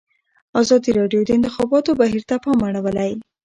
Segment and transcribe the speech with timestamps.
[0.61, 3.11] ازادي راډیو د د انتخاباتو بهیر ته پام اړولی.